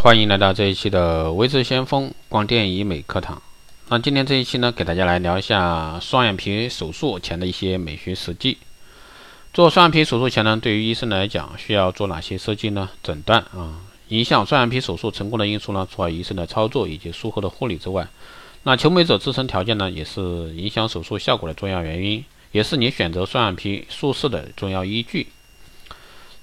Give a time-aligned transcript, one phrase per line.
[0.00, 3.42] 欢迎来到这一期的微智先锋光电医美课堂。
[3.88, 8.58] 那今天这一期呢，给大家来聊一下双眼皮手术前的一些美学实际。
[9.52, 12.88] 做双眼皮手术前呢，对于医生来讲，需要做哪些设计呢？
[13.02, 13.80] 诊断啊，
[14.10, 18.06] 影响双眼皮手术成功的因素呢，除了医生的操作以及术后的护理之外，
[18.62, 25.26] 那求美者自身条件呢，也是影响手术效果的重要原因，也是你选择双眼皮术式的重要依据。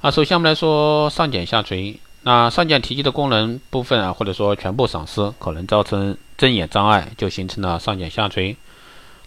[0.01, 1.97] 那首先我们来说上睑下垂。
[2.27, 8.57] 那上睑提肌的功能部分啊，或者说全部丧失，可能造成睁眼障碍，就形成了上睑下垂。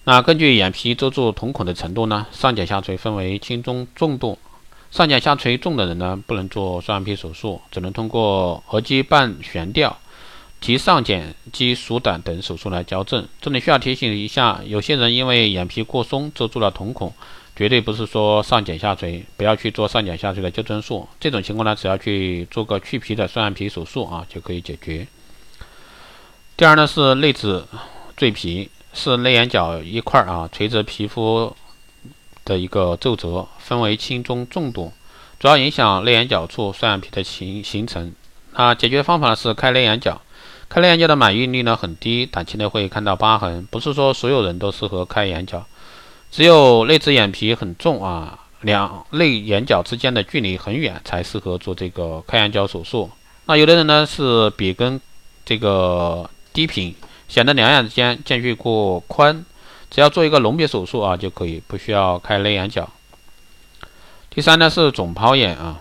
[0.03, 4.37] 那根据眼皮遮住瞳孔的程度呢，上睑下垂分为轻、中、重度。
[4.91, 9.97] 上睑下垂重的人呢，不能做双眼皮手术，只能通过额肌半悬吊、
[10.61, 13.25] 提上睑肌缩短等手术来矫正。
[13.41, 17.13] 这里需要提醒一下，有些人因为眼皮过松，遮住了瞳孔。
[17.59, 21.09] 绝对不是说上睑下垂，不要去做上睑下垂的纠正术。
[21.19, 25.09] 这种情况呢，只要去做个去皮的双眼皮手术啊，就可以解决。
[26.57, 27.65] 第二呢是内眦
[28.17, 31.53] 赘皮，是内眼角一块啊垂直皮肤
[32.45, 34.93] 的一个皱褶，分为轻、中、重度，
[35.41, 38.15] 主要影响内眼角处双眼皮的形形成。
[38.53, 40.23] 那解决方法呢是开内眼角，
[40.69, 43.67] 开内眼角的满意率呢很低，短期内会看到疤痕。
[43.69, 45.67] 不是说所有人都适合开眼角。
[46.31, 53.11] 只有内眦眼皮很重啊，两内眼角之间的距离很远，才适合做这个开眼角手术。
[53.47, 55.01] 那有的人呢是鼻根
[55.45, 56.95] 这个低平，
[57.29, 59.45] 显得两眼之间间距过宽，
[59.91, 62.89] 只要做一个隆鼻手术啊就可以，不需要开内眼角。
[64.29, 65.81] 第三呢是肿泡眼啊，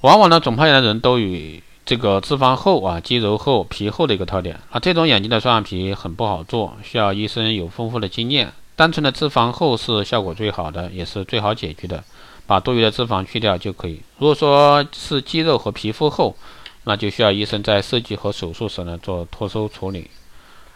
[0.00, 8.52] 往往呢肿泡眼的人都与这个脂肪厚啊、肌肉厚、皮厚的一个特点啊，这种眼睛的双眼皮很不好做，需要医生有丰富的经验。
[8.76, 12.04] 单纯的脂肪厚是效果最好的，也是最好解决的，
[12.46, 14.02] 把多余的脂肪去掉就可以。
[14.18, 16.36] 如果说是肌肉和皮肤厚，
[16.84, 20.10] 那就需要医生在设计和手术时呢做脱收处理。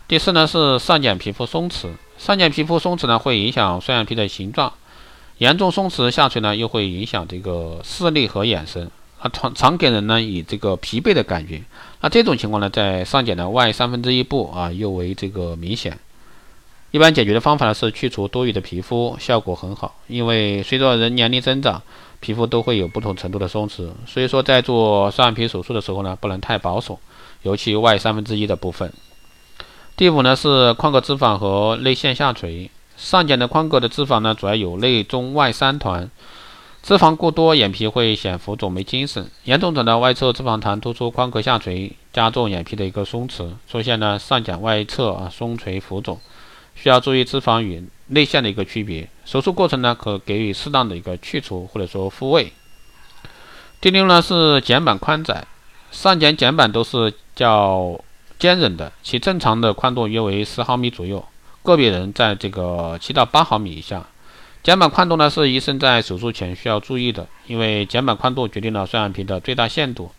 [0.08, 4.72] 第四呢是上睑皮肤松弛，上睑皮肤松弛呢会影响双眼皮的形状，
[5.36, 8.90] 严重松弛下垂呢又会影响这个视力和眼神，
[9.20, 11.62] 啊常常给人呢以这个疲惫的感觉。
[12.00, 15.98] 那这种情况呢在上睑的外三分之一部啊尤为这个明显。
[16.92, 19.94] 一般解决的方法呢是去除多余的皮肤，效果很好。
[20.08, 21.80] 因为随着人年龄增长，
[22.18, 26.98] 皮肤都会有不同程度的松弛，所以说在做双眼皮手术的时候呢，不能太保守，
[27.42, 28.92] 尤其外三分之一的部分。
[29.96, 32.70] 第五呢是眶隔脂肪和内线下垂。
[32.96, 36.10] 上睑的眶隔的脂肪呢主要有内中外三团，
[36.82, 46.18] 脂肪过多，眼皮会显浮肿没精神；严重者呢外侧脂肪团突出，眶隔下垂，加重眼皮的一个松弛，出现呢上睑外侧啊松垂浮肿。
[46.74, 49.08] 需要注意脂肪与内线的一个区别。
[49.24, 52.52] 手术过程呢，可给予适当的一个去除或者说复位。
[53.80, 55.46] 第六呢是睑板宽窄，
[55.90, 57.98] 上睑睑板都是较
[58.38, 61.24] 坚韧的，其正常的宽度约为十毫米左右，
[61.62, 64.04] 个别人在这个七到八毫米以下。
[64.62, 70.10] 睑板宽度呢是医生在手术前需要注意的，因为睑板宽度决定了双眼皮的最大限度。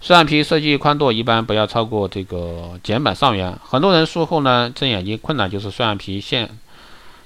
[0.00, 3.58] 双眼皮设计宽度一般不要超过这个睑板上缘。
[3.64, 6.48] 很多人术后呢睁眼睛困难，就是双眼皮线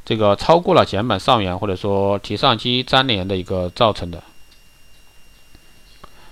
[0.04, 4.22] 这个超过了睑板上缘，或者说提上肌粘连的一个造成的。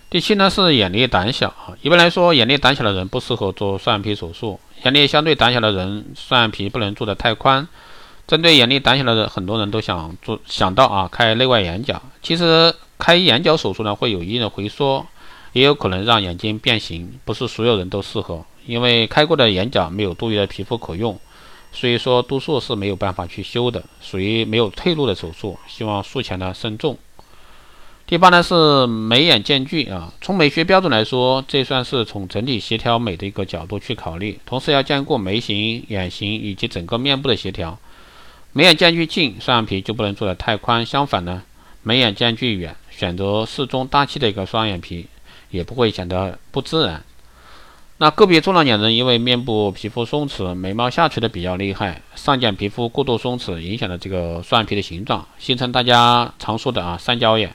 [0.09, 4.59] 第七呢是眼力胆小啊，一般来说眼力胆小的人不适合做双眼皮手术。
[4.83, 7.69] 眼力相对胆小的人，双眼皮不能做得太宽。
[8.27, 12.01] 针对眼力胆小的人，很多人都想做想到啊开内外眼角。
[12.23, 15.07] 其实开眼角手术呢会有一定的回缩。
[15.53, 21.19] 也有可能让眼睛变形，不是所有人都适合，因为开过的眼角没有多余的皮肤可用，
[21.73, 26.97] 所以说多数是没有办法去修的，属于没有退路的手术，希望术前呢慎重。
[28.07, 37.79] 第八呢是眉眼间距啊，从美学标准来说，这算是从整体协调美的一个角度去考虑，同时要兼顾眉形、眼型以及整个面部的协调。
[38.53, 41.45] 眉眼间距近，双眼皮就不能做得太宽；相反呢，
[41.85, 45.07] 眉眼间距远，选择适中大气的一个双眼皮。
[45.51, 47.03] 也不会显得不自然。
[47.99, 57.55] 那个别中老年人因为面部皮肤松弛，眉毛下垂的比较厉害，上睑皮肤过度松弛，影响了这个双眼皮的形状，形成大家常说的啊三角眼。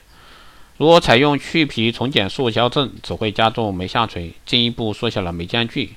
[0.76, 5.94] 如果采用去皮重睑术矫正，只会加重眉下垂，进一步缩小了眉间距。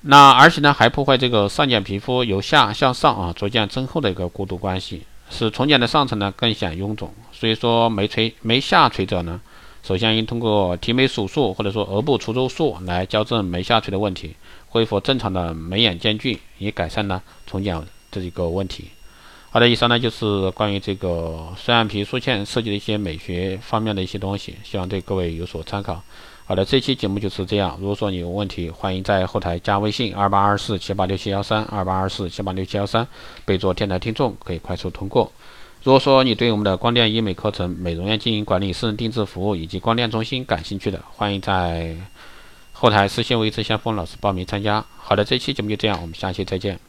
[0.00, 7.14] 那而且呢，还破坏这个上睑皮肤由下向上啊逐渐增厚的一个过渡关系，使重睑的上层呢更显臃肿。
[7.30, 9.40] 所以说眉垂眉下垂者呢。
[9.86, 14.34] 首先应通过提眉手术或者说额部除皱术来矫正眉下垂的问题，
[14.70, 18.86] 恢复正常的眉眼间距，以改善呢重睑这一个问题。
[19.50, 26.02] 好的，以上呢就是关于这个双眼皮术前设计的一些美学方面的一些东西，希望对各位有所参考。
[26.46, 27.76] 好的，这期节目就是这样。
[27.78, 33.06] 如果说你有问题，欢迎在后台加微信二八二四七八六七幺三二八二四七八六七幺三，
[33.44, 35.30] 备注“电台听众”，可以快速通过。
[35.84, 41.94] 如果说你对我们的光电医美课程、美容院经营管理、私人定制服务以及光电中心感兴趣的，欢迎在
[42.72, 44.82] 后台私信维持先锋老师报名参加。
[44.96, 46.80] 好的，这期节目就这样，我们下期再见。